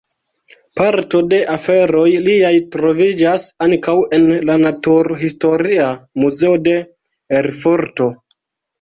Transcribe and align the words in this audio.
Parto 0.79 1.19
de 1.33 1.41
aferoj 1.55 2.05
liaj 2.29 2.53
troviĝas 2.77 3.47
ankaŭ 3.67 3.97
en 4.19 4.27
la 4.51 4.59
Naturhistoria 4.65 5.95
Muzeo 6.25 6.61
de 6.69 6.79
Erfurto. 7.45 8.15